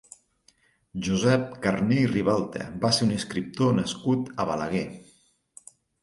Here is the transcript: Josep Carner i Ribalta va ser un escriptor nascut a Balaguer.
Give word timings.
Josep 1.07 1.43
Carner 1.65 1.97
i 2.03 2.07
Ribalta 2.11 2.65
va 2.85 2.91
ser 2.99 3.05
un 3.07 3.11
escriptor 3.17 3.75
nascut 3.81 4.31
a 4.45 4.47
Balaguer. 4.53 4.83